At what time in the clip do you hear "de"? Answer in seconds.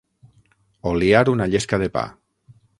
1.87-1.93